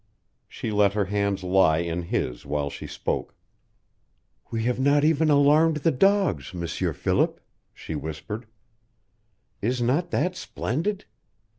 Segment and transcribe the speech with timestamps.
[0.49, 3.35] She let her hands lie in his while she spoke.
[4.49, 7.39] "We have not even alarmed the dogs, M'sieur Philip,"
[7.71, 8.47] she whispered.
[9.61, 11.05] "Is not that splendid?